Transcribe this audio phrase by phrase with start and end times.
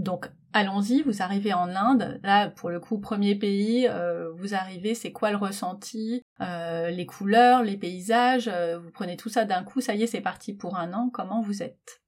[0.00, 2.20] Donc allons-y, vous arrivez en Inde.
[2.22, 7.04] Là, pour le coup, premier pays, euh, vous arrivez, c'est quoi le ressenti euh, Les
[7.04, 10.54] couleurs, les paysages, euh, vous prenez tout ça d'un coup, ça y est, c'est parti
[10.54, 11.10] pour un an.
[11.12, 12.00] Comment vous êtes?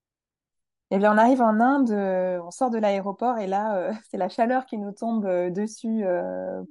[0.90, 1.92] Eh bien, on arrive en Inde,
[2.42, 6.02] on sort de l'aéroport et là, c'est la chaleur qui nous tombe dessus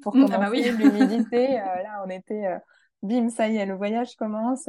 [0.01, 0.63] pour commencer, ah bah oui.
[0.77, 1.53] l'humidité.
[1.53, 2.47] là, on était,
[3.03, 4.67] bim, ça y est, le voyage commence.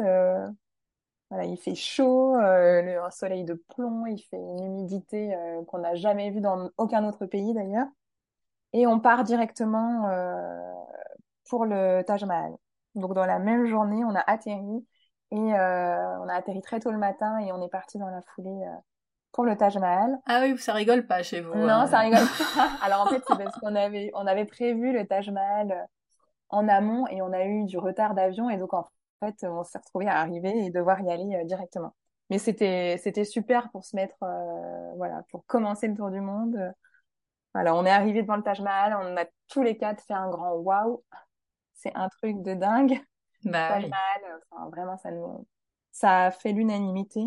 [1.32, 5.78] Voilà, il fait chaud, euh, un soleil de plomb, il fait une humidité euh, qu'on
[5.78, 7.86] n'a jamais vue dans aucun autre pays d'ailleurs.
[8.74, 10.60] Et on part directement euh,
[11.48, 12.52] pour le Taj Mahal.
[12.96, 14.86] Donc dans la même journée, on a atterri
[15.30, 18.66] et on a atterri très tôt le matin et on est parti dans la foulée
[19.32, 20.18] pour le Taj Mahal.
[20.26, 21.54] Ah oui, ça rigole pas chez vous.
[21.54, 22.18] Non, ça rigole
[22.54, 22.72] pas.
[22.82, 25.88] Alors en fait, c'est parce qu'on avait on avait prévu le Taj Mahal
[26.50, 28.86] en amont et on a eu du retard d'avion et donc en
[29.22, 31.94] fait, on s'est retrouvé à arriver et devoir y aller euh, directement.
[32.30, 36.56] Mais c'était c'était super pour se mettre euh, voilà pour commencer le tour du monde.
[37.54, 40.30] Voilà, on est arrivé devant le Taj Mahal, on a tous les quatre fait un
[40.30, 41.02] grand waouh.
[41.74, 43.00] C'est un truc de dingue.
[43.44, 45.46] Bah, Taj Mahal, enfin, vraiment ça nous
[45.90, 47.22] ça a fait l'unanimité.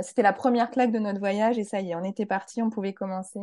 [0.00, 2.70] C'était la première claque de notre voyage et ça y est, on était parti, on
[2.70, 3.40] pouvait commencer.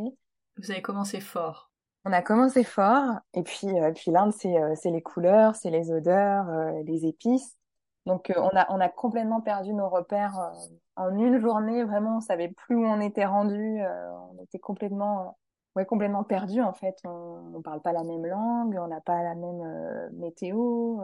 [0.57, 1.71] Vous avez commencé fort.
[2.03, 5.91] On a commencé fort et puis euh, puis l'Inde c'est c'est les couleurs, c'est les
[5.91, 6.47] odeurs,
[6.83, 7.55] les épices.
[8.05, 10.51] Donc euh, on a on a complètement perdu nos repères euh,
[10.95, 11.83] en une journée.
[11.83, 13.81] Vraiment, on savait plus où on était rendu.
[13.81, 15.37] Euh, on était complètement
[15.75, 16.97] ouais complètement perdu en fait.
[17.05, 20.99] On, on parle pas la même langue, on n'a pas la même météo.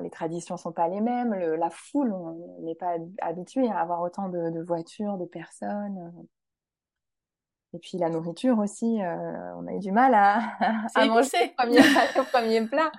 [0.00, 1.34] les traditions sont pas les mêmes.
[1.34, 6.12] Le, la foule, on n'est pas habitué à avoir autant de, de voitures, de personnes.
[7.74, 8.98] Et puis la nourriture aussi,
[9.56, 10.38] on a eu du mal à,
[10.94, 12.92] à manger le premier, plat.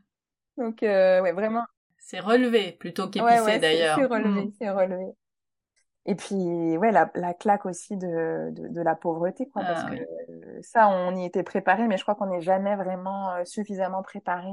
[0.56, 1.64] Donc ouais, vraiment
[2.06, 3.98] c'est relevé plutôt qu'épicé d'ailleurs.
[3.98, 4.52] C'est relevé, mm.
[4.58, 5.06] c'est relevé.
[6.08, 9.90] Et puis, ouais, la, la claque aussi de, de, de, la pauvreté, quoi, parce ah
[9.90, 14.04] que ça, on y était préparé, mais je crois qu'on n'est jamais vraiment euh, suffisamment
[14.04, 14.52] préparé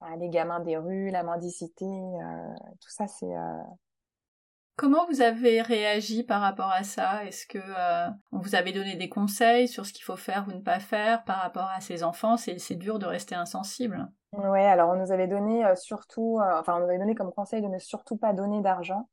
[0.00, 3.32] à, les gamins des rues, la mendicité, euh, tout ça, c'est.
[4.76, 4.82] Euh...
[4.82, 7.24] Comment vous avez réagi par rapport à ça?
[7.24, 10.52] Est-ce que euh, on vous avait donné des conseils sur ce qu'il faut faire ou
[10.52, 12.36] ne pas faire par rapport à ces enfants?
[12.36, 14.08] C'est dur de rester insensible.
[14.32, 17.32] Ouais, alors on nous avait donné euh, surtout, euh, enfin on nous avait donné comme
[17.32, 19.08] conseil de ne surtout pas donner d'argent,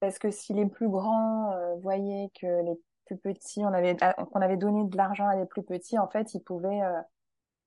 [0.00, 3.96] parce que si les plus grands euh, voyaient que les plus petits, on avait,
[4.32, 6.80] on avait donné de l'argent à les plus petits, en fait ils pouvaient,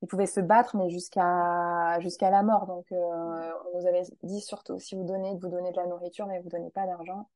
[0.02, 2.68] ils pouvaient se battre, mais jusqu'à jusqu'à la mort.
[2.68, 6.40] Donc on nous avait dit surtout si vous donnez, vous donnez de la nourriture, mais
[6.40, 7.30] vous donnez pas d'argent.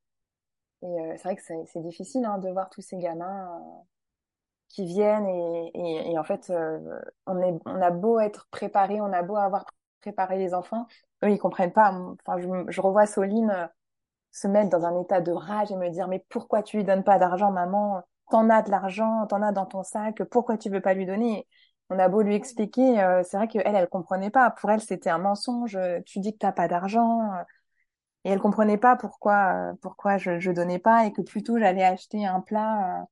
[0.82, 3.60] Et c'est vrai que c'est difficile hein, de voir tous ces gamins
[4.68, 9.00] qui viennent et, et, et en fait euh, on est on a beau être préparé
[9.00, 9.64] on a beau avoir
[10.00, 10.86] préparé les enfants
[11.24, 13.66] eux ils comprennent pas enfin je, je revois Soline euh,
[14.32, 17.04] se mettre dans un état de rage et me dire mais pourquoi tu lui donnes
[17.04, 18.02] pas d'argent maman?
[18.30, 21.46] T'en as de l'argent t'en as dans ton sac pourquoi tu veux pas lui donner?
[21.90, 25.10] On a beau lui expliquer euh, c'est vrai que elle comprenait pas pour elle c'était
[25.10, 27.20] un mensonge tu dis que t'as pas d'argent
[28.24, 32.26] et elle comprenait pas pourquoi pourquoi je, je donnais pas et que plutôt j'allais acheter
[32.26, 33.06] un plat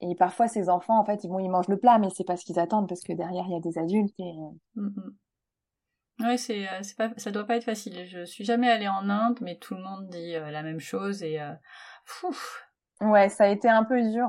[0.00, 2.58] et parfois, ces enfants, en fait, ils mangent le plat, mais c'est pas ce qu'ils
[2.58, 4.32] attendent parce que derrière, il y a des adultes et.
[4.74, 5.16] Mm, mm.
[6.20, 8.06] Oui, c'est, euh, c'est pas, ça doit pas être facile.
[8.06, 11.22] Je suis jamais allée en Inde, mais tout le monde dit euh, la même chose
[11.22, 11.40] et.
[11.40, 11.52] Euh,
[13.00, 14.28] ouais, ça a été un peu dur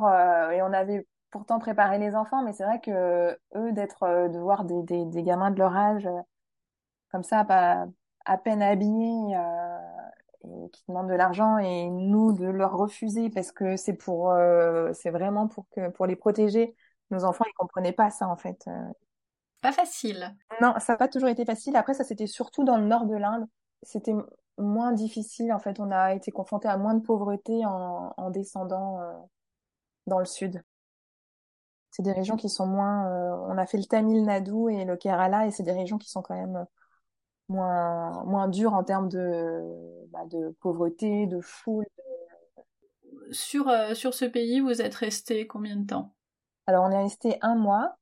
[0.51, 1.05] et on avait
[1.37, 5.23] pourtant préparé les enfants, mais c'est vrai que eux, d'être, de voir des, des, des,
[5.23, 6.09] gamins de leur âge
[7.11, 7.85] comme ça, pas
[8.25, 9.35] à peine habillés
[10.71, 15.09] qui demandent de l'argent et nous de leur refuser parce que c'est pour euh, c'est
[15.09, 16.75] vraiment pour que pour les protéger
[17.11, 18.91] nos enfants ils comprenaient pas ça en fait euh.
[19.61, 20.35] pas facile.
[20.61, 21.75] Non ça n'a pas toujours été facile.
[21.75, 23.45] Après ça c'était surtout dans le nord de l'Inde.
[23.83, 24.15] C'était
[24.57, 25.79] moins difficile en fait.
[25.79, 29.13] On a été confronté à moins de pauvreté en, en descendant euh,
[30.07, 30.61] dans le sud
[31.97, 33.11] c'est des régions qui sont moins
[33.49, 36.21] on a fait le Tamil Nadu et le Kerala et c'est des régions qui sont
[36.21, 36.67] quand même
[37.49, 39.63] moins moins dur en termes de
[40.11, 41.87] bah, de pauvreté, de foule.
[43.31, 46.13] Sur euh, sur ce pays, vous êtes resté combien de temps?
[46.67, 47.97] Alors on est resté un mois.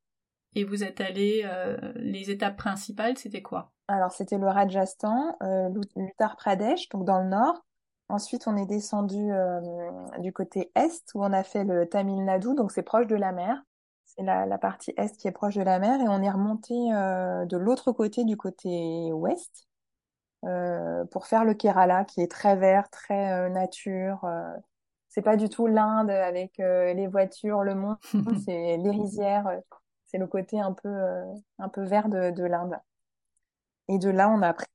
[0.55, 3.71] Et vous êtes allé euh, les étapes principales, c'était quoi?
[3.87, 7.65] Alors c'était le Rajasthan, euh, l'Uttar Pradesh, donc dans le nord.
[8.07, 9.59] Ensuite, on est descendu euh,
[10.19, 13.31] du côté est où on a fait le Tamil Nadu, donc c'est proche de la
[13.31, 13.63] mer
[14.17, 16.73] c'est la, la, partie est qui est proche de la mer, et on est remonté
[16.93, 19.67] euh, de l'autre côté, du côté ouest,
[20.45, 24.23] euh, pour faire le Kerala, qui est très vert, très euh, nature.
[24.25, 24.55] Euh.
[25.09, 27.97] c'est pas du tout l'Inde avec euh, les voitures, le monde,
[28.45, 29.49] c'est les rizières,
[30.05, 30.89] c'est le côté un peu
[31.59, 32.77] un peu vert de, de l'Inde.
[33.87, 34.67] Et de là, on a pris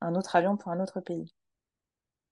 [0.00, 1.34] un autre avion pour un autre pays.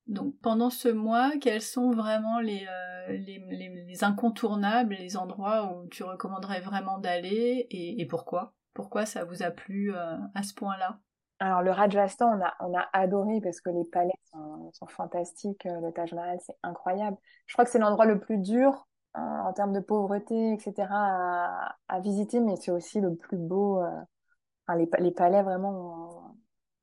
[0.06, 3.38] Donc pendant ce mois, quels sont vraiment les, euh, les,
[3.86, 8.54] les, incontournables, les endroits où tu recommanderais vraiment d'aller et, et, pourquoi?
[8.72, 11.00] Pourquoi ça vous a plu euh, à ce point-là?
[11.40, 15.66] Alors le Rajasthan, on a, on a adoré parce que les palais sont, sont fantastiques,
[15.66, 17.16] euh, le Taj Mahal, c'est incroyable.
[17.46, 20.86] Je crois que c'est l'endroit le plus dur hein, en termes de pauvreté, etc.
[20.88, 23.82] à, à visiter, mais c'est aussi le plus beau.
[23.82, 26.36] Enfin, les, les palais, vraiment,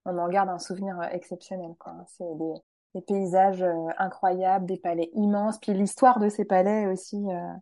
[0.06, 1.74] on, on en garde un souvenir exceptionnel.
[1.80, 1.96] Quoi.
[2.08, 2.36] C'est
[2.94, 5.60] des paysages euh, incroyables, des palais immenses.
[5.60, 7.54] Puis l'histoire de ces palais aussi, euh,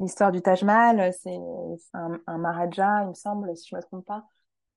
[0.00, 1.38] l'histoire du Taj Mahal, c'est
[1.94, 4.24] un, un Maharaja, il me semble, si je me trompe pas,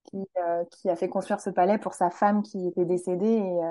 [0.06, 3.26] qui, euh, qui a fait construire ce palais pour sa femme qui était décédée.
[3.26, 3.62] Et,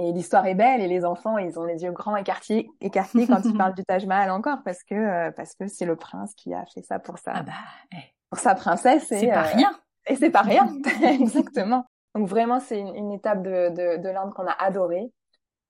[0.00, 3.40] et l'histoire est belle et les enfants, ils ont les yeux grands écartés, écartés quand
[3.44, 6.64] ils parlent du Taj Mahal encore parce que parce que c'est le prince qui a
[6.66, 7.52] fait ça pour sa ah bah,
[7.92, 8.14] eh.
[8.30, 9.06] pour sa princesse.
[9.08, 9.76] C'est pas rien.
[10.06, 11.84] Et c'est pas rien, exactement.
[12.14, 15.12] Donc vraiment, c'est une, une, étape de, de, de l'Inde qu'on a adorée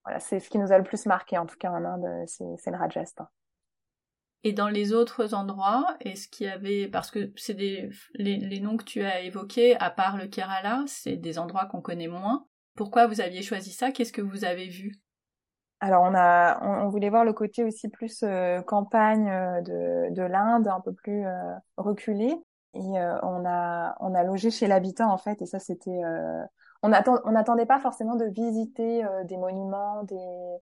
[0.05, 2.71] voilà, c'est ce qui nous a le plus marqué, en tout cas en Inde, c'est
[2.71, 3.27] le Rajasthan.
[4.45, 8.61] Et dans les autres endroits, est-ce qu'il y avait, parce que c'est des, les, les,
[8.61, 12.47] noms que tu as évoqués, à part le Kerala, c'est des endroits qu'on connaît moins.
[12.77, 13.91] Pourquoi vous aviez choisi ça?
[13.91, 14.95] Qu'est-ce que vous avez vu?
[15.81, 20.23] Alors on a, on, voulait voir le côté aussi plus euh, campagne euh, de, de
[20.23, 22.35] l'Inde, un peu plus euh, reculé.
[22.75, 26.01] Et euh, on a, on a logé chez l'habitant en fait, et ça c'était
[26.83, 30.57] on n'attendait pas forcément de visiter euh, des monuments, des,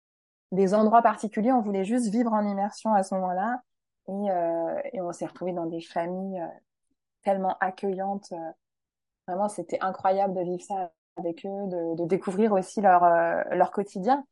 [0.53, 1.53] des endroits particuliers.
[1.53, 3.61] On voulait juste vivre en immersion à ce moment-là.
[4.09, 6.47] Et, euh, et on s'est retrouvés dans des familles euh,
[7.23, 8.33] tellement accueillantes.
[9.27, 13.05] Vraiment, c'était incroyable de vivre ça avec eux, de, de découvrir aussi leur,
[13.55, 14.25] leur quotidien.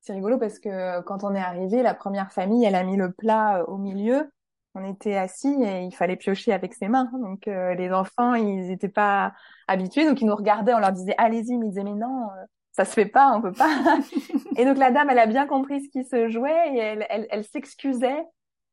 [0.00, 3.12] C'est rigolo parce que quand on est arrivé, la première famille, elle a mis le
[3.12, 4.28] plat au milieu
[4.74, 7.10] on était assis et il fallait piocher avec ses mains.
[7.12, 9.32] Donc euh, les enfants, ils n'étaient pas
[9.68, 12.44] habitués, donc ils nous regardaient, on leur disait allez-y, mais ils disaient mais non, euh,
[12.72, 13.70] ça se fait pas, on peut pas.
[14.56, 17.26] et donc la dame, elle a bien compris ce qui se jouait et elle, elle,
[17.30, 18.24] elle s'excusait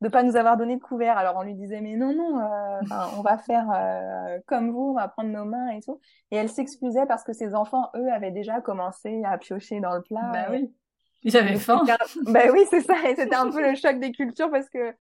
[0.01, 1.17] de pas nous avoir donné de couvert.
[1.17, 3.67] Alors on lui disait mais non non, euh, on va faire
[4.47, 5.99] comme vous, on va prendre nos mains et tout.
[6.31, 10.01] Et elle s'excusait parce que ses enfants, eux, avaient déjà commencé à piocher dans le
[10.01, 10.29] plat.
[10.31, 10.73] Bah oui.
[11.23, 11.83] Ils avaient faim.
[12.27, 12.95] Ben oui, c'est ça.
[13.09, 14.93] Et c'était un peu le choc des cultures parce que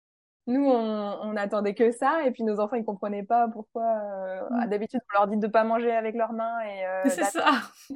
[0.49, 3.85] nous, on, on attendait que ça, et puis nos enfants, ils comprenaient pas pourquoi.
[3.85, 4.69] Euh, mm.
[4.71, 7.45] D'habitude, on leur dit de pas manger avec leurs mains et euh, ça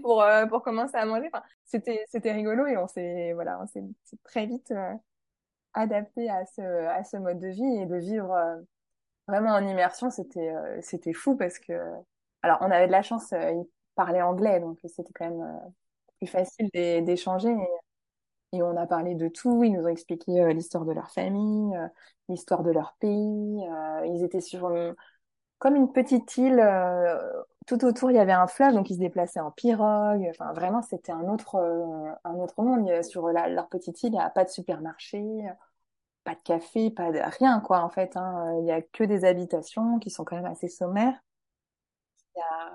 [0.03, 1.31] pour euh, pour commencer à manger.
[1.33, 3.83] Enfin, c'était c'était rigolo et on s'est voilà, on s'est
[4.23, 4.93] très vite euh,
[5.75, 8.57] adapté à ce à ce mode de vie et de vivre euh,
[9.29, 10.11] vraiment en immersion.
[10.11, 10.53] C'était
[10.83, 11.73] c'était fou parce que
[12.43, 13.65] alors on avait de la chance, ils
[13.95, 15.61] parlaient anglais, donc c'était quand même
[16.19, 17.55] plus facile d'échanger.
[18.53, 19.65] Et on a parlé de tout.
[19.65, 21.89] Ils nous ont expliqué euh, l'histoire de leur famille, euh,
[22.29, 23.65] l'histoire de leur pays.
[23.67, 24.71] Euh, ils étaient sur
[25.59, 26.61] comme une petite île.
[27.67, 30.27] tout autour, il y avait un fleuve, donc ils se déplaçaient en pirogue.
[30.31, 31.57] Enfin, vraiment, c'était un autre,
[32.25, 33.03] un autre monde.
[33.03, 35.23] Sur leur petite île, il n'y a pas de supermarché,
[36.25, 38.17] pas de café, pas de rien, quoi, en fait.
[38.17, 38.59] Hein.
[38.61, 41.21] Il y a que des habitations qui sont quand même assez sommaires.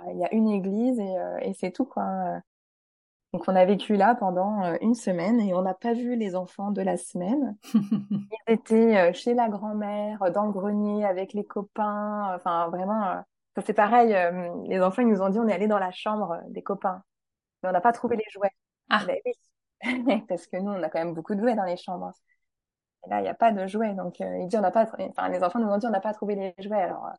[0.10, 2.42] Il y a, une église et, et c'est tout, quoi.
[3.34, 6.36] Donc on a vécu là pendant euh, une semaine et on n'a pas vu les
[6.36, 7.58] enfants de la semaine.
[7.74, 12.34] Ils étaient euh, chez la grand-mère, euh, dans le grenier avec les copains.
[12.36, 13.24] Enfin vraiment,
[13.56, 14.16] ça c'est pareil.
[14.68, 17.04] Les enfants ils nous ont dit on est allé dans la chambre des copains,
[17.62, 18.52] mais on n'a pas trouvé les jouets.
[18.90, 19.04] Ah.
[19.06, 22.12] Ben oui, parce que nous on a quand même beaucoup de jouets dans les chambres.
[23.06, 24.88] Et là il n'y a pas de jouets, donc ils disent on n'a pas.
[25.00, 26.82] Enfin les enfants nous ont dit on n'a pas trouvé les jouets.
[26.82, 27.10] Alors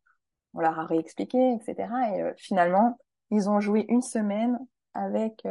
[0.54, 1.88] on leur a réexpliqué, etc.
[2.14, 2.98] Et finalement
[3.30, 4.58] ils ont joué une semaine
[4.94, 5.44] avec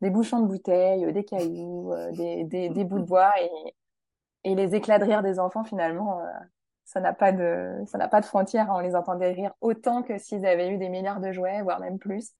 [0.00, 3.74] des bouchons de bouteilles, des cailloux, euh, des, des, des, bouts de bois et,
[4.44, 6.24] et les éclats de rire des enfants finalement, euh,
[6.84, 8.70] ça n'a pas de ça n'a pas de frontières.
[8.70, 8.76] Hein.
[8.76, 11.98] On les entendait rire autant que s'ils avaient eu des milliards de jouets, voire même
[11.98, 12.30] plus.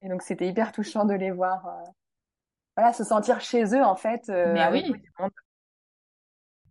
[0.00, 1.90] Et donc c'était hyper touchant de les voir, euh,
[2.76, 4.28] voilà, se sentir chez eux en fait.
[4.28, 4.92] Mais oui.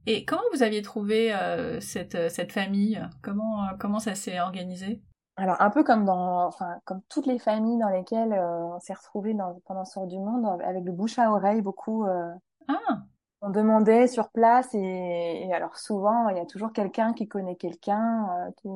[0.07, 1.31] Et comment vous aviez trouvé
[1.79, 2.99] cette cette famille?
[3.21, 5.01] Comment comment ça s'est organisé?
[5.41, 8.93] Alors un peu comme dans, enfin comme toutes les familles dans lesquelles euh, on s'est
[8.93, 12.05] retrouvés dans, pendant ce tour du monde, avec le bouche à oreille beaucoup.
[12.05, 12.31] Euh,
[12.67, 12.99] ah.
[13.41, 17.55] On demandait sur place et, et, alors souvent il y a toujours quelqu'un qui connaît
[17.55, 18.69] quelqu'un euh, qui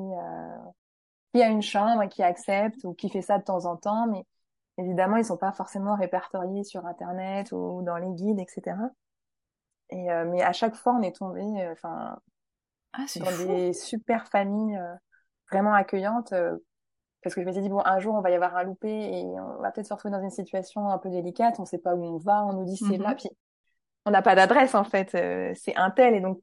[1.34, 4.08] qui a une chambre et qui accepte ou qui fait ça de temps en temps,
[4.08, 4.26] mais
[4.80, 8.76] évidemment ils sont pas forcément répertoriés sur internet ou dans les guides, etc.
[9.92, 12.18] Et mais à chaque fois on est tombé, enfin
[12.94, 14.82] ah, dans des super familles
[15.52, 16.58] vraiment accueillante euh,
[17.24, 19.24] parce que je m'étais dit bon un jour on va y avoir un loupé et
[19.24, 21.60] on va peut-être se retrouver dans une situation un peu délicate.
[21.60, 22.46] On sait pas où on va.
[22.46, 23.10] On nous dit c'est là.
[23.10, 23.16] Mhm.
[23.16, 23.30] puis
[24.06, 25.16] on n'a pas d'adresse en fait.
[25.16, 26.14] Euh, c'est un tel.
[26.14, 26.40] Et donc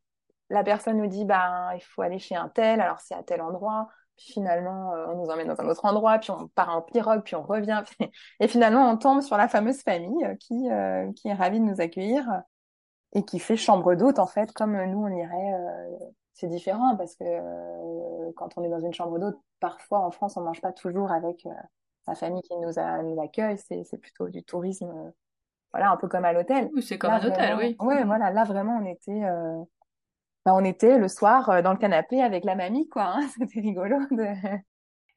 [0.50, 2.80] la personne nous dit bah il faut aller chez un tel.
[2.80, 3.88] Alors c'est à tel endroit.
[4.16, 7.34] Puis finalement, on nous emmène dans un autre endroit, puis on part en pirogue, puis
[7.34, 7.82] on revient.
[8.40, 10.68] Et finalement, on tombe sur la fameuse famille qui,
[11.16, 12.28] qui est ravie de nous accueillir
[13.14, 15.54] et qui fait chambre d'hôte, en fait, comme nous, on irait.
[16.34, 20.42] C'est différent parce que quand on est dans une chambre d'hôte, parfois en France, on
[20.42, 21.46] mange pas toujours avec
[22.06, 23.58] la famille qui nous, a, nous accueille.
[23.58, 25.12] C'est plutôt du tourisme
[25.72, 26.70] voilà, un peu comme à l'hôtel.
[26.74, 27.76] Oui, c'est comme un hôtel, oui.
[27.80, 29.64] Ouais, voilà, là vraiment on était, euh...
[30.44, 33.14] bah, on était le soir euh, dans le canapé avec la mamie, quoi.
[33.16, 33.28] Hein.
[33.38, 33.96] C'était rigolo.
[34.10, 34.26] De...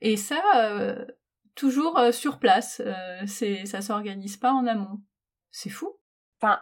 [0.01, 1.05] Et ça, euh,
[1.55, 2.81] toujours euh, sur place,
[3.27, 5.01] c'est, ça s'organise pas en amont.
[5.51, 5.97] C'est fou.
[6.41, 6.59] Enfin,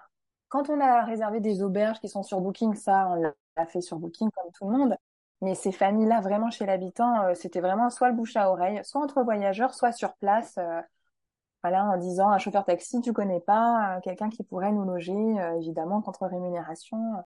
[0.49, 3.97] quand on a réservé des auberges qui sont sur Booking, ça, on l'a fait sur
[3.97, 4.97] Booking comme tout le monde.
[5.41, 9.23] Mais ces familles-là, vraiment chez l'habitant, c'était vraiment soit le bouche à oreille, soit entre
[9.23, 10.57] voyageurs, soit sur place
[11.63, 15.13] voilà, en disant un chauffeur taxi, tu connais pas, euh, quelqu'un qui pourrait nous loger,
[15.13, 17.23] euh, évidemment, contre rémunération.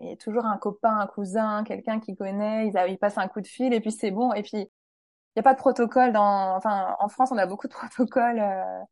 [0.00, 3.46] Et toujours un copain, un cousin, quelqu'un qui connaît, ils, ils passent un coup de
[3.46, 4.32] fil et puis c'est bon.
[4.34, 4.68] Et puis, il
[5.36, 8.40] n'y a pas de protocole dans, enfin, en France, on a beaucoup de protocoles.
[8.40, 8.82] Euh,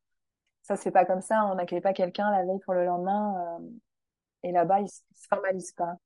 [0.63, 1.47] ça se fait pas comme ça.
[1.47, 3.59] On n'accueille pas quelqu'un la veille pour le lendemain.
[4.43, 5.97] et là-bas, ils se formalisent pas.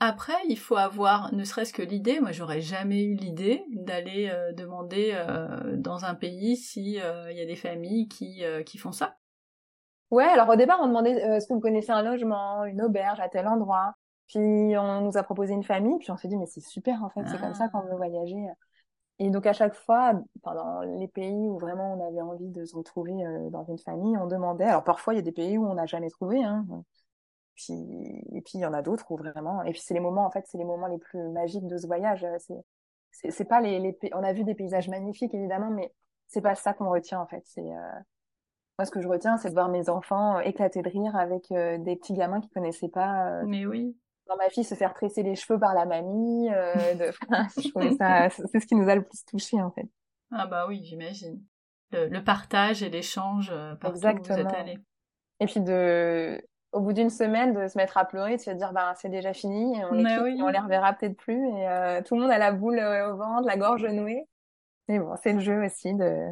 [0.00, 4.52] Après, il faut avoir ne serait-ce que l'idée, moi j'aurais jamais eu l'idée d'aller euh,
[4.52, 9.16] demander euh, dans un pays si euh, y a des familles qui, qui font ça.
[10.10, 13.28] Ouais, alors au départ on demandait est-ce que vous connaissez un logement, une auberge à
[13.28, 13.94] tel endroit?
[14.28, 17.10] Puis on nous a proposé une famille, puis on s'est dit mais c'est super en
[17.10, 18.46] fait, c'est comme ça qu'on veut voyager.
[19.18, 20.12] Et donc à chaque fois,
[20.44, 23.14] pendant les pays où vraiment on avait envie de se retrouver
[23.50, 24.64] dans une famille, on demandait.
[24.64, 26.64] Alors parfois il y a des pays où on n'a jamais trouvé, hein.
[27.58, 27.74] Puis,
[28.32, 29.62] et puis il y en a d'autres où vraiment.
[29.64, 31.86] Et puis c'est les moments, en fait, c'est les moments les plus magiques de ce
[31.86, 32.24] voyage.
[33.10, 35.92] C'est, c'est, pas les, les, on a vu des paysages magnifiques évidemment, mais
[36.28, 37.42] c'est pas ça qu'on retient en fait.
[37.46, 38.00] C'est euh...
[38.78, 41.78] moi ce que je retiens, c'est de voir mes enfants éclater de rire avec euh,
[41.78, 43.28] des petits gamins qui connaissaient pas.
[43.28, 43.44] Euh...
[43.46, 43.96] Mais oui.
[44.28, 46.50] Dans ma fille se faire tresser les cheveux par la mamie.
[46.52, 47.10] Euh, de...
[47.50, 49.88] c'est ce qui nous a le plus touché en fait.
[50.30, 51.42] Ah bah oui, j'imagine.
[51.90, 54.38] Le, le partage et l'échange euh, partout Exactement.
[54.38, 54.78] où vous êtes allé.
[55.40, 56.40] Et puis de
[56.72, 59.32] au bout d'une semaine de se mettre à pleurer, de se dire bah c'est déjà
[59.32, 60.38] fini, on les, oui.
[60.42, 63.16] on les reverra peut-être plus et euh, tout le monde a la boule euh, au
[63.16, 64.24] ventre, la gorge nouée.
[64.88, 66.26] Mais bon, c'est le jeu aussi de.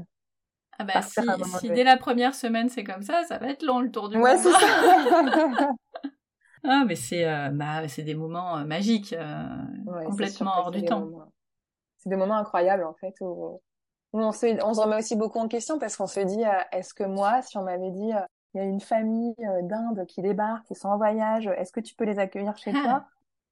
[0.79, 1.21] Ah bah si,
[1.59, 4.19] si dès la première semaine c'est comme ça, ça va être long le tour du
[4.19, 4.53] ouais, monde.
[4.53, 5.71] ça.
[6.65, 9.15] ah mais c'est euh, bah c'est des moments euh, magiques,
[9.87, 11.09] ouais, complètement hors du temps.
[11.97, 13.59] C'est des moments incroyables en fait où,
[14.13, 16.93] où on se on se remet aussi beaucoup en question parce qu'on se dit est-ce
[16.93, 18.13] que moi si on m'avait dit
[18.55, 21.81] il y a une famille euh, d'Inde qui débarque, qui sont en voyage, est-ce que
[21.81, 23.05] tu peux les accueillir chez toi?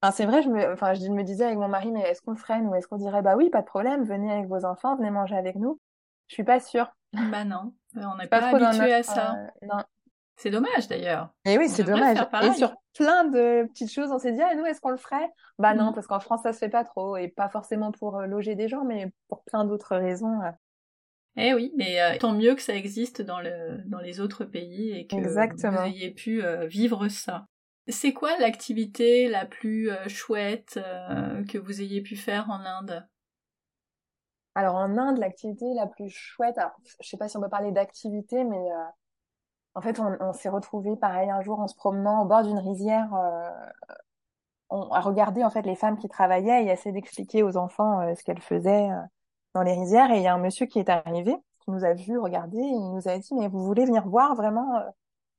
[0.03, 2.33] Enfin, C'est vrai, je me, enfin, je me disais avec mon mari, mais est-ce qu'on
[2.33, 4.97] le ferait, nous Est-ce qu'on dirait, bah oui, pas de problème, venez avec vos enfants,
[4.97, 5.81] venez manger avec nous?
[6.29, 6.91] Je suis pas sûre.
[7.31, 9.35] Bah non, on n'est pas, pas habitué à ça.
[9.35, 9.83] Euh, non.
[10.37, 11.29] C'est dommage d'ailleurs.
[11.45, 12.19] Et oui, c'est dommage.
[12.43, 15.31] Et sur plein de petites choses, on s'est dit, ah, nous, est-ce qu'on le ferait?
[15.59, 15.95] Bah non, mm.
[15.95, 17.17] parce qu'en France, ça se fait pas trop.
[17.17, 20.41] Et pas forcément pour euh, loger des gens, mais pour plein d'autres raisons.
[21.37, 24.93] Eh oui, mais euh, tant mieux que ça existe dans, le, dans les autres pays
[24.93, 27.47] et que vous ayez pu euh, vivre ça.
[27.89, 30.79] C'est quoi l'activité la plus euh, chouette
[31.49, 33.07] que vous ayez pu faire en Inde?
[34.55, 37.73] Alors en Inde, l'activité la plus chouette, alors, je sais pas si on peut parler
[37.73, 38.65] d'activité, mais
[39.75, 42.61] en fait on, on s'est retrouvé pareil un jour en se promenant au bord d'une
[42.61, 43.11] rizière.
[44.71, 48.23] on a regardé en fait les femmes qui travaillaient et essayer d'expliquer aux enfants ce
[48.23, 48.89] qu'elles faisaient
[49.55, 51.95] dans les rizières et il y a un monsieur qui est arrivé, qui nous a
[51.95, 54.83] vu regarder et il nous a dit mais vous voulez venir voir vraiment euh,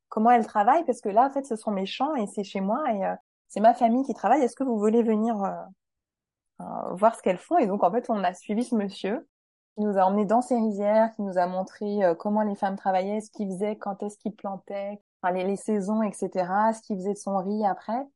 [0.08, 0.84] comment elle travaille?
[0.84, 3.14] Parce que là en fait ce sont mes champs et c'est chez moi et euh,
[3.48, 4.42] c'est ma famille qui travaille.
[4.42, 7.58] Est-ce que vous voulez venir euh, voir ce qu'elles font?
[7.58, 9.28] Et donc en fait on a suivi ce monsieur
[9.76, 13.20] qui nous a emmenés dans ces rizières, qui nous a montré comment les femmes travaillaient,
[13.20, 16.30] ce qu'ils faisaient, quand est-ce qu'ils plantaient, enfin, les, les, saisons, etc.
[16.72, 18.06] Ce qu'ils faisaient de son riz après.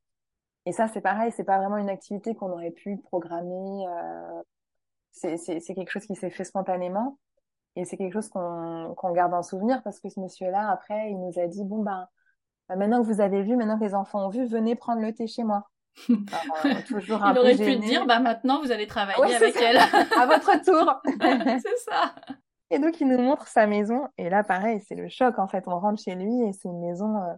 [0.66, 4.42] Et ça, c'est pareil, c'est pas vraiment une activité qu'on aurait pu programmer euh,
[5.12, 7.18] c'est quelque chose qui s'est fait spontanément
[7.76, 11.18] et c'est quelque chose qu'on qu'on garde en souvenir parce que ce monsieur-là, après, il
[11.18, 12.08] nous a dit, bon, ben,
[12.68, 15.26] maintenant que vous avez vu, maintenant que les enfants ont vu, venez prendre le thé
[15.26, 15.68] chez moi.
[16.62, 19.76] Alors, toujours un il aurait pu dire, bah maintenant vous allez travailler avec elle.
[20.18, 21.00] à votre tour.
[21.62, 22.14] c'est ça.
[22.70, 25.64] Et donc il nous montre sa maison et là pareil, c'est le choc en fait.
[25.66, 27.34] On rentre chez lui et c'est une maison euh,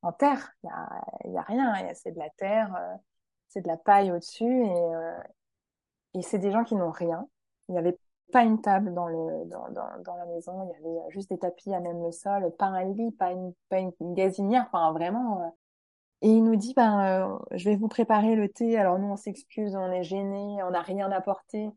[0.00, 0.52] en terre.
[0.64, 1.74] Il y a, y a rien.
[1.94, 2.94] C'est de la terre, euh,
[3.48, 5.18] c'est de la paille au-dessus et, euh,
[6.14, 7.26] et c'est des gens qui n'ont rien.
[7.68, 7.98] Il n'y avait
[8.32, 11.38] pas une table dans, le, dans, dans, dans, la maison, il y avait juste des
[11.38, 15.42] tapis à même le sol, pas un lit, pas une, pas une gazinière, enfin vraiment.
[15.42, 15.48] Euh.
[16.22, 18.78] Et il nous dit, ben, euh, je vais vous préparer le thé.
[18.78, 21.70] Alors nous, on s'excuse, on est gênés, on n'a rien apporté.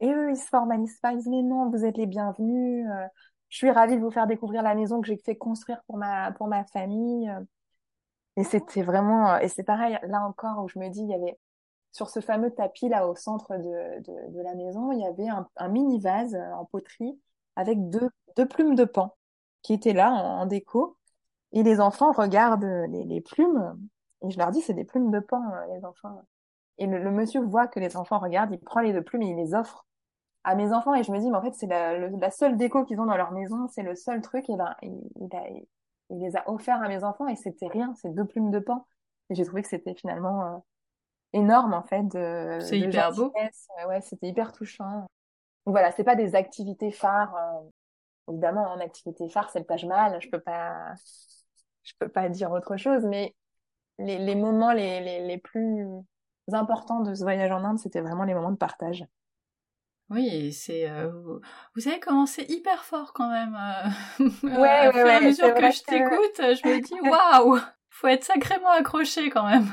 [0.00, 2.86] Et eux, ils se formalisent pas, ils disent, mais non, vous êtes les bienvenus.
[2.90, 3.06] Euh.
[3.48, 6.32] je suis ravie de vous faire découvrir la maison que j'ai fait construire pour ma,
[6.32, 7.30] pour ma famille.
[8.36, 11.38] Et c'était vraiment, et c'est pareil, là encore, où je me dis, il y avait
[11.92, 15.28] sur ce fameux tapis là au centre de, de, de la maison, il y avait
[15.28, 17.20] un, un, mini vase en poterie
[17.54, 19.14] avec deux, deux plumes de pan
[19.60, 20.96] qui étaient là en, déco.
[21.52, 23.78] Et les enfants regardent les, les, plumes
[24.22, 25.42] et je leur dis c'est des plumes de pan
[25.74, 26.22] les enfants.
[26.78, 29.28] Et le, le, monsieur voit que les enfants regardent, il prend les deux plumes et
[29.28, 29.86] il les offre
[30.44, 32.84] à mes enfants et je me dis mais en fait c'est la, la seule déco
[32.84, 35.46] qu'ils ont dans leur maison, c'est le seul truc et ben il, il, a,
[36.10, 38.86] il les a offerts à mes enfants et c'était rien, c'est deux plumes de pan.
[39.30, 40.58] Et j'ai trouvé que c'était finalement euh,
[41.32, 43.32] énorme en fait de c'est hyper beau
[43.88, 45.06] ouais c'était hyper touchant
[45.66, 49.84] donc voilà c'est pas des activités phares euh, évidemment en activité phare c'est le Taj
[49.84, 50.94] Mahal je peux pas
[51.82, 53.34] je peux pas dire autre chose mais
[53.98, 55.86] les, les moments les, les, les plus
[56.52, 59.06] importants de ce voyage en Inde c'était vraiment les moments de partage
[60.10, 60.90] oui, c'est.
[60.90, 61.10] Euh,
[61.74, 63.56] vous avez commencé hyper fort quand même.
[64.20, 66.80] Euh, ouais, ouais, à fur et ouais, à mesure que, que je t'écoute, je me
[66.82, 67.58] dis waouh,
[67.88, 69.72] faut être sacrément accroché quand même.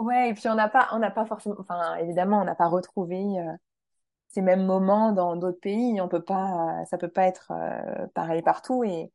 [0.00, 2.68] Ouais, et puis on n'a pas, on n'a pas forcément, enfin évidemment, on n'a pas
[2.68, 3.52] retrouvé euh,
[4.28, 6.00] ces mêmes moments dans d'autres pays.
[6.00, 8.82] On peut pas, ça peut pas être euh, pareil partout.
[8.82, 9.12] Et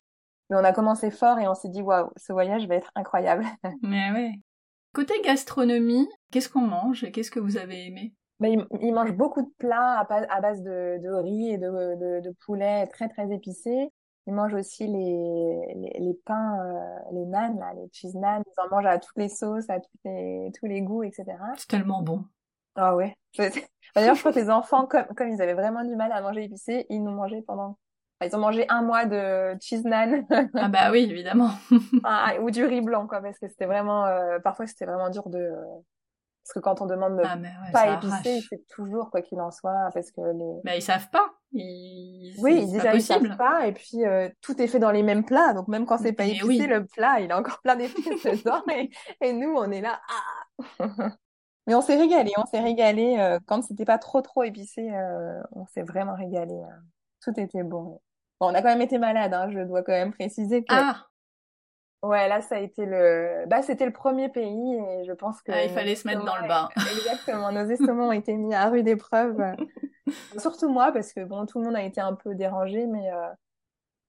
[0.50, 3.46] mais on a commencé fort et on s'est dit waouh, ce voyage va être incroyable.
[3.82, 4.32] Mais ouais.
[4.94, 7.04] Côté gastronomie, qu'est-ce qu'on mange?
[7.04, 8.14] Et qu'est-ce que vous avez aimé?
[8.40, 11.68] Ben, ils, ils mangent beaucoup de plats à, à base de, de riz et de,
[11.68, 13.90] de, de, poulet très très épicés.
[14.28, 18.42] Ils mangent aussi les, les, les pains, euh, les naans, là, les cheese naans.
[18.46, 21.26] Ils en mangent à toutes les sauces, à tous les, tous les goûts, etc.
[21.58, 22.26] C'est tellement bon.
[22.76, 23.16] Ah ouais.
[23.96, 26.44] D'ailleurs, je crois que les enfants, comme, comme ils avaient vraiment du mal à manger
[26.44, 27.78] épicé, ils nous mangeaient pendant...
[28.20, 30.26] Enfin, ils ont mangé un mois de cheese naan.
[30.56, 31.52] ah bah oui, évidemment.
[32.04, 34.06] ah, ou du riz blanc, quoi, parce que c'était vraiment...
[34.06, 35.52] Euh, parfois, c'était vraiment dur de...
[36.44, 39.50] Parce que quand on demande de ah, ouais, pas épicé, c'est toujours quoi qu'il en
[39.50, 40.62] soit, parce que les.
[40.64, 41.34] Mais ils savent pas.
[41.56, 42.36] Ils...
[42.38, 45.54] Oui, déjà ils savent pas, et puis euh, tout est fait dans les mêmes plats,
[45.54, 46.60] donc même quand c'est pas épicé, oui.
[46.68, 48.90] le plat il a encore plein d'épices dedans, et,
[49.22, 50.02] et nous on est là.
[50.10, 51.10] Ah
[51.68, 55.42] Mais on s'est régalé, on s'est régalé euh, quand c'était pas trop trop épicé, euh,
[55.52, 56.54] on s'est vraiment régalé.
[56.54, 56.76] euh.
[57.22, 58.02] Tout était bon.
[58.40, 60.74] Bon, on a quand même été malade, hein, je dois quand même préciser que.
[60.76, 61.08] Ah,
[62.06, 65.52] Ouais, là, ça a été le, bah, c'était le premier pays et je pense que.
[65.52, 66.70] ah, il fallait se mettre dans le bain.
[66.76, 69.42] Exactement, nos estomacs ont été mis à rude épreuve.
[70.38, 73.30] Surtout moi, parce que bon, tout le monde a été un peu dérangé, mais, euh,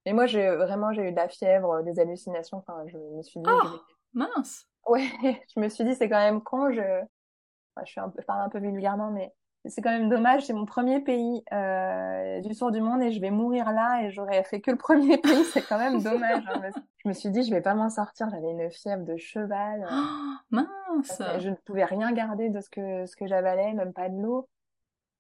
[0.05, 2.59] mais moi, j'ai vraiment, j'ai eu de la fièvre, des hallucinations.
[2.59, 3.81] Enfin, je me suis dit, Oh,
[4.13, 4.69] mince.
[4.89, 5.09] ouais,
[5.55, 6.71] je me suis dit, c'est quand même con.
[6.71, 9.33] Je, enfin, je suis un peu, je parle un peu vulgairement, mais
[9.69, 10.45] c'est quand même dommage.
[10.45, 14.11] C'est mon premier pays euh, du tour du monde et je vais mourir là et
[14.11, 15.45] j'aurais fait que le premier pays.
[15.53, 16.45] C'est quand même dommage.
[16.53, 18.29] hein, je me suis dit, je vais pas m'en sortir.
[18.31, 19.87] J'avais une fièvre de cheval.
[19.91, 21.23] Oh, mince.
[21.39, 24.49] je ne pouvais rien garder de ce que ce que j'avalais, même pas de l'eau.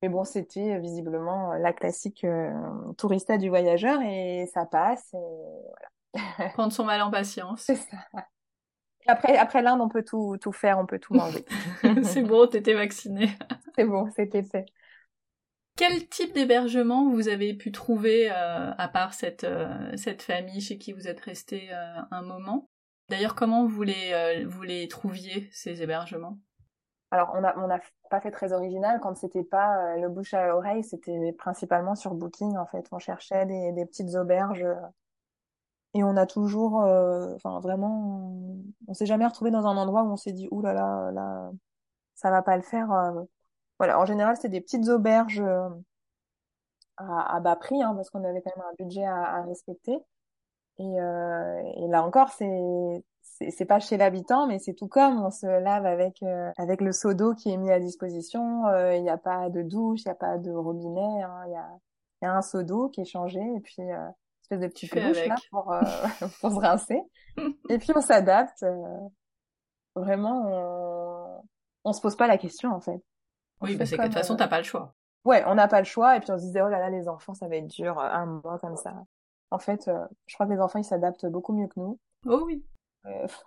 [0.02, 2.52] Mais bon, c'était euh, visiblement la classique euh,
[2.98, 5.14] tourista du voyageur et ça passe.
[5.14, 7.60] Et Prendre son mal en patience.
[7.66, 7.96] c'est ça.
[9.06, 11.44] Après, après l'Inde, on peut tout, tout faire, on peut tout manger.
[12.04, 13.30] C'est bon, t'étais vacciné.
[13.76, 14.66] C'est bon, c'était fait.
[15.76, 20.78] Quel type d'hébergement vous avez pu trouver euh, à part cette, euh, cette famille chez
[20.78, 22.68] qui vous êtes resté euh, un moment?
[23.10, 26.38] D'ailleurs, comment vous les, vous les trouviez, ces hébergements?
[27.10, 28.98] Alors, on a, on n'a pas fait très original.
[29.00, 32.86] Quand c'était pas euh, le bouche à oreille, c'était principalement sur Booking, en fait.
[32.90, 34.66] On cherchait des, des petites auberges.
[35.96, 38.32] Euh, Et on a toujours, euh, enfin, vraiment,
[38.88, 41.50] on, s'est jamais retrouvé dans un endroit où on s'est dit, ouh là là, là,
[42.14, 42.92] ça va pas le faire.
[42.92, 43.22] euh.
[43.78, 44.00] Voilà.
[44.00, 45.68] En général, c'est des petites auberges euh,
[46.96, 49.98] à, bas prix, hein, parce qu'on avait quand même un budget à, respecter.
[50.78, 53.04] Et, euh, et là encore, c'est
[53.50, 56.92] c'est pas chez l'habitant, mais c'est tout comme on se lave avec euh, avec le
[56.92, 58.66] seau d'eau qui est mis à disposition.
[58.68, 61.22] Euh, Il n'y a pas de douche, il n'y a pas de robinet.
[61.22, 61.68] hein, Il y a
[62.22, 64.08] il y a un seau d'eau qui est changé et puis euh,
[64.54, 64.66] espèce de
[65.08, 65.28] douche avec.
[65.28, 65.80] là pour euh,
[66.40, 67.00] pour se rincer.
[67.68, 68.62] Et puis on s'adapte.
[68.62, 68.98] euh,
[69.94, 71.42] vraiment, on
[71.84, 73.00] on se pose pas la question en fait.
[73.60, 74.94] On Oui, bah c'est que de toute façon, euh, t'as pas le choix.
[75.24, 76.16] ouais, on n'a pas le choix.
[76.16, 78.26] Et puis on se disait oh là là, les enfants, ça va être dur, un
[78.26, 78.94] mois comme ça.
[79.50, 79.88] En fait,
[80.26, 81.98] je crois que les enfants ils s'adaptent beaucoup mieux que nous.
[82.26, 82.64] Oh oui.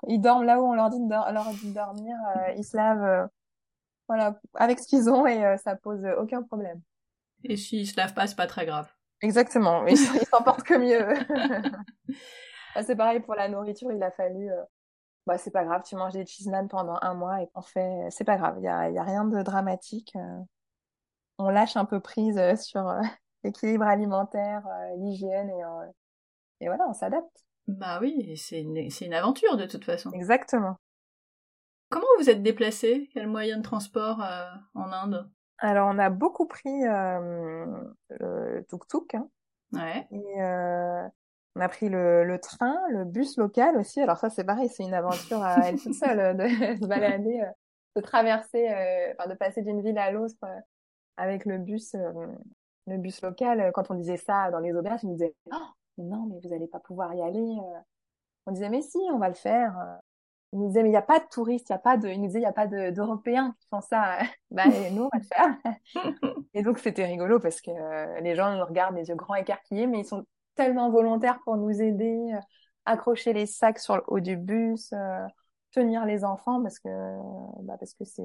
[0.08, 2.16] Ils dorment là où on leur dit de, dor- leur dit de dormir,
[2.56, 3.28] ils se lavent,
[4.08, 6.82] voilà, avec ce qu'ils ont et ça pose aucun problème.
[7.44, 8.90] Et s'ils se lavent pas, c'est pas très grave.
[9.22, 11.14] Exactement, ils ils s'en portent que mieux.
[12.76, 14.62] Ah, C'est pareil pour la nourriture, il a fallu, euh,
[15.28, 18.08] bah c'est pas grave, tu manges des cheese naan pendant un mois et en fait,
[18.12, 20.14] c'est pas grave, il y a, y a rien de dramatique.
[20.16, 20.40] euh.
[21.38, 23.02] on lâche un peu prise euh, sur euh,
[23.44, 24.64] l'équilibre alimentaire,
[24.98, 27.46] l'hygiène et, et voilà, on s'adapte.
[27.68, 30.12] Bah oui, c'est une, une aventure de toute façon.
[30.12, 30.78] Exactement.
[31.90, 35.30] Comment vous êtes déplacé Quel moyen de transport euh, en Inde?
[35.62, 37.66] Alors, on a beaucoup pris euh,
[38.10, 39.28] le tuk-tuk, hein.
[39.74, 40.08] Ouais.
[40.12, 41.08] Et euh,
[41.56, 44.02] on a pris le, le train, le bus local aussi.
[44.02, 46.48] Alors ça, c'est pareil, c'est une aventure à elle toute seule euh, de
[46.82, 47.42] se balader.
[47.42, 47.52] euh.
[47.96, 50.60] de traverser, euh, enfin de passer d'une ville à l'autre euh,
[51.18, 51.96] avec le bus,
[52.88, 53.72] le bus local.
[53.74, 55.56] Quand on disait ça dans les auberges, ils nous disaient oh,
[55.98, 57.58] non, mais vous n'allez pas pouvoir y aller.
[58.46, 59.76] On disait mais si, on va le faire.
[60.52, 62.08] Ils nous disaient mais il n'y a pas de touristes, il y a pas de,
[62.10, 64.18] ils nous disaient il y a pas d'Européens qui font ça.
[64.52, 66.24] bah nous on va le faire.
[66.54, 67.72] et donc c'était rigolo parce que
[68.22, 71.82] les gens nous regardent les yeux grands écarquillés, mais ils sont tellement volontaires pour nous
[71.82, 72.32] aider,
[72.86, 74.94] accrocher les sacs sur le haut du bus
[75.72, 76.90] tenir les enfants parce que
[77.64, 78.24] bah parce que c'est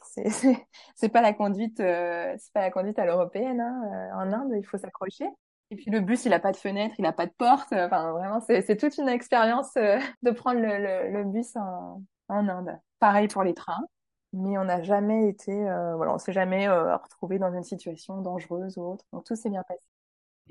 [0.02, 3.82] c'est c'est pas la conduite euh, c'est pas la conduite à l'européenne hein.
[3.92, 5.26] Euh, en Inde il faut s'accrocher
[5.70, 8.12] et puis le bus il a pas de fenêtre il a pas de porte enfin
[8.12, 12.78] vraiment c'est toute une expérience euh, de prendre le, le, le, bus en en Inde
[12.98, 13.84] pareil pour les trains
[14.32, 18.92] mais on n'a jamais été voilà on s'est jamais retrouvé dans une situation dangereuse ou
[18.92, 19.84] autre donc tout s'est bien passé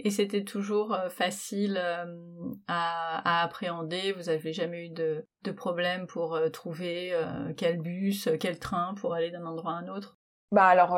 [0.02, 2.06] et c'était toujours euh, facile euh,
[2.68, 4.14] à, à, appréhender?
[4.14, 7.14] Vous avez jamais eu de, de problème pour euh, trouver
[7.58, 10.18] quel bus, quel train pour aller d'un endroit à un autre?
[10.52, 10.98] Bah alors,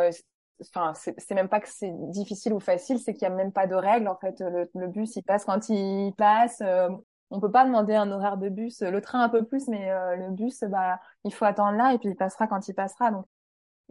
[0.61, 3.67] enfin c'est même pas que c'est difficile ou facile, c'est qu'il y a même pas
[3.67, 4.39] de règles en fait.
[4.39, 6.61] Le, le, bus il passe quand il passe.
[7.31, 8.81] on peut pas demander un horaire de bus.
[8.81, 12.09] Le train un peu plus, mais le bus bah il faut attendre là et puis
[12.09, 13.11] il passera quand il passera.
[13.11, 13.25] Donc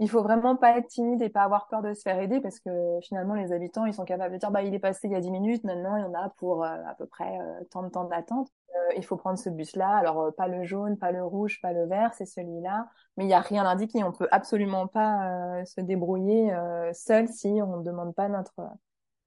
[0.01, 2.59] il faut vraiment pas être timide et pas avoir peur de se faire aider parce
[2.59, 2.71] que
[3.03, 5.21] finalement les habitants ils sont capables de dire bah il est passé il y a
[5.21, 7.91] 10 minutes maintenant il y en a pour euh, à peu près euh, tant de
[7.91, 11.25] temps d'attente euh, il faut prendre ce bus là alors pas le jaune pas le
[11.25, 12.89] rouge pas le vert c'est celui-là.
[13.17, 16.53] Mais il y a rien indiqué on peut absolument pas se débrouiller
[16.93, 18.61] seul si on ne demande pas notre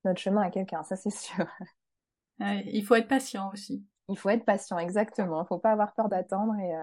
[0.06, 0.84] notre chemin à quelqu'un.
[0.84, 1.46] Ça c'est sûr.
[2.40, 3.86] Il faut être patient aussi.
[4.10, 5.44] Il faut être patient exactement.
[5.44, 6.74] Il faut pas avoir peur d'attendre et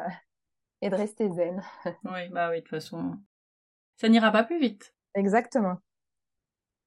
[0.83, 1.63] et de rester zen.
[2.05, 3.19] Oui bah oui de toute façon
[4.01, 4.95] ça n'ira pas plus vite.
[5.15, 5.77] Exactement.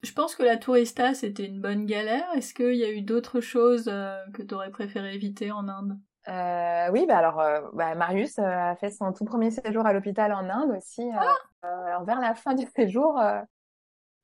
[0.03, 2.25] Je pense que la tourista, c'était une bonne galère.
[2.35, 5.97] Est-ce qu'il y a eu d'autres choses euh, que tu aurais préféré éviter en Inde?
[6.27, 10.33] Euh, Oui, bah alors euh, bah, Marius a fait son tout premier séjour à l'hôpital
[10.33, 11.03] en Inde aussi.
[11.15, 13.39] Ah alors vers la fin du séjour, euh,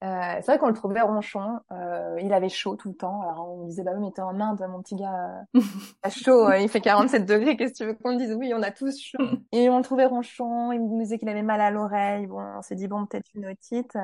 [0.02, 1.60] c'est vrai qu'on le trouvait ronchon.
[1.72, 3.22] Euh, il avait chaud tout le temps.
[3.22, 5.62] Alors on disait bah oui mais t'es en Inde mon petit gars, euh,
[6.04, 6.52] a chaud.
[6.54, 7.58] il fait 47 degrés.
[7.58, 8.34] Qu'est-ce que tu veux qu'on dise?
[8.34, 9.18] Oui on a tous chaud.
[9.52, 10.72] Et on le trouvait ronchon.
[10.72, 12.28] Il nous disait qu'il avait mal à l'oreille.
[12.28, 13.98] Bon on s'est dit bon peut-être une otite.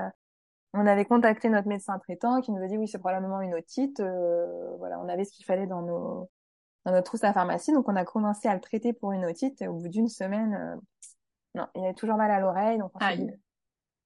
[0.75, 3.99] On avait contacté notre médecin traitant qui nous a dit oui c'est probablement une otite.
[3.99, 6.29] Euh, voilà on avait ce qu'il fallait dans nos
[6.85, 7.71] dans notre trousse à pharmacie.
[7.71, 9.61] Donc on a commencé à le traiter pour une otite.
[9.61, 10.75] Et au bout d'une semaine, euh,
[11.55, 12.77] non il avait toujours mal à l'oreille.
[12.77, 13.31] Donc on s'est dit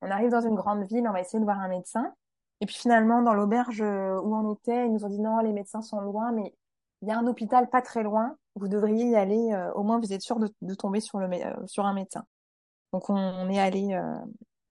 [0.01, 2.13] on arrive dans une grande ville, on va essayer de voir un médecin.
[2.62, 5.82] Et puis finalement, dans l'auberge où on était, ils nous ont dit non, les médecins
[5.82, 6.53] sont loin, mais
[7.01, 8.36] il y a un hôpital pas très loin.
[8.55, 9.53] Vous devriez y aller.
[9.53, 12.25] Euh, au moins, vous êtes sûr de, tomber sur le euh, sur un médecin.
[12.91, 14.15] Donc on, est allé euh,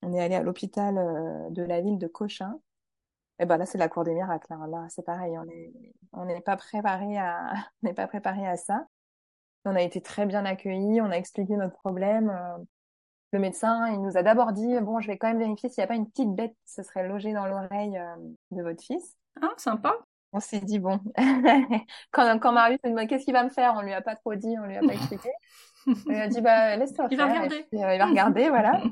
[0.02, 0.94] on est allé à l'hôpital
[1.50, 2.60] de la ville de Cochin.
[3.40, 4.52] Et ben là, c'est la cour des miracles.
[4.52, 4.66] Hein.
[4.68, 5.38] Là, c'est pareil.
[5.38, 5.72] On est
[6.12, 8.86] on n'est pas préparé à on n'est pas préparé à ça.
[9.64, 11.00] On a été très bien accueillis.
[11.00, 12.32] On a expliqué notre problème
[13.32, 15.84] le médecin, il nous a d'abord dit bon, je vais quand même vérifier s'il n'y
[15.84, 18.16] a pas une petite bête qui se serait logée dans l'oreille euh,
[18.50, 19.16] de votre fils.
[19.40, 19.96] Ah, sympa.
[20.32, 21.00] On s'est dit bon,
[22.10, 24.34] quand, quand Marius me demande qu'est-ce qu'il va me faire, on lui a pas trop
[24.34, 25.30] dit, on lui a pas expliqué.
[26.06, 27.18] Il a dit bah laisse-toi faire.
[27.18, 27.66] Va regarder.
[27.74, 28.82] Euh, il va regarder, voilà.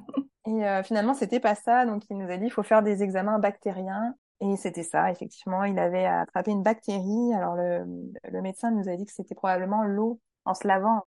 [0.47, 1.87] Et euh, finalement, c'était pas ça.
[1.87, 4.15] Donc, il nous a dit il faut faire des examens bactériens.
[4.41, 5.65] Et c'était ça, effectivement.
[5.65, 7.33] Il avait attrapé une bactérie.
[7.35, 7.85] Alors, le,
[8.31, 11.05] le médecin nous a dit que c'était probablement l'eau en se lavant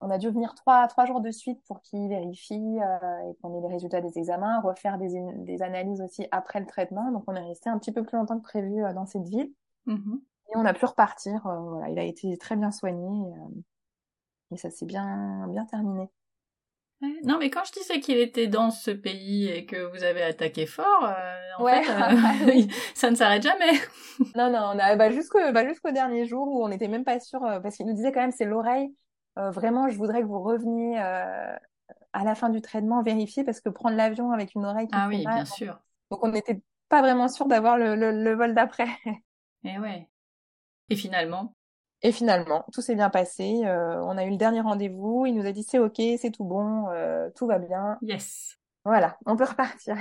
[0.00, 3.56] on a dû venir trois, trois jours de suite pour qu'ils vérifient euh, et qu'on
[3.56, 7.12] ait les résultats des examens, refaire des, des, analyses aussi après le traitement.
[7.12, 9.52] Donc on est resté un petit peu plus longtemps que prévu euh, dans cette ville.
[9.86, 10.20] Mm-hmm.
[10.52, 11.46] Et on a pu repartir.
[11.46, 13.30] Euh, voilà, il a été très bien soigné
[14.50, 16.10] et ça s'est bien, bien terminé.
[17.24, 20.66] Non, mais quand je disais qu'il était dans ce pays et que vous avez attaqué
[20.66, 21.10] fort,
[21.58, 21.84] en fait,
[22.94, 23.72] ça ne s'arrête jamais.
[24.36, 27.18] non, non, on a bah, jusqu'au bah, jusqu'au dernier jour où on n'était même pas
[27.18, 28.94] sûr, parce qu'il nous disait quand même c'est l'oreille
[29.38, 31.56] euh, vraiment, je voudrais que vous reveniez euh,
[32.12, 35.08] à la fin du traitement vérifier parce que prendre l'avion avec une oreille qui ah
[35.08, 35.78] oui, bien sûr.
[36.10, 38.88] Donc on n'était pas vraiment sûr d'avoir le, le, vol d'après.
[39.64, 40.08] Et eh ouais.
[40.88, 41.54] Et finalement?
[42.02, 43.62] Et finalement, tout s'est bien passé.
[43.64, 45.26] Euh, on a eu le dernier rendez-vous.
[45.26, 46.86] Il nous a dit c'est ok, c'est tout bon,
[47.36, 47.98] tout va bien.
[48.02, 48.56] Yes.
[48.84, 49.96] Voilà, on peut repartir.